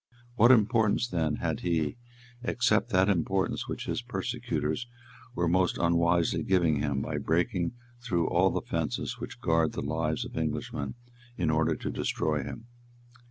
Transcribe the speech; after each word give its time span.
What 0.35 0.51
importance, 0.51 1.07
then, 1.07 1.35
had 1.35 1.59
he, 1.59 1.97
except 2.43 2.89
that 2.89 3.07
importance 3.07 3.67
which 3.67 3.85
his 3.85 4.01
persecutors 4.01 4.87
were 5.35 5.47
most 5.47 5.77
unwisely 5.77 6.41
giving 6.41 6.77
him 6.77 7.03
by 7.03 7.19
breaking 7.19 7.73
through 7.99 8.27
all 8.27 8.49
the 8.49 8.61
fences 8.61 9.19
which 9.19 9.39
guard 9.41 9.73
the 9.73 9.83
lives 9.83 10.25
of 10.25 10.35
Englishmen 10.35 10.95
in 11.37 11.51
order 11.51 11.75
to 11.75 11.91
destroy 11.91 12.41
him? 12.41 12.65